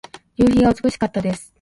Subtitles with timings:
[0.35, 1.49] 夕日が美しかったです。